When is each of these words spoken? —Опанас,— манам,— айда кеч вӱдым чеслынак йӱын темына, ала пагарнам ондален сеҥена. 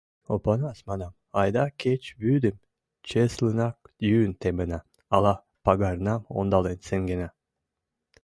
—Опанас,— 0.33 0.79
манам,— 0.89 1.13
айда 1.39 1.65
кеч 1.81 2.03
вӱдым 2.21 2.55
чеслынак 3.07 3.75
йӱын 4.07 4.33
темына, 4.41 4.79
ала 5.15 5.33
пагарнам 5.65 6.21
ондален 6.37 6.77
сеҥена. 6.87 7.29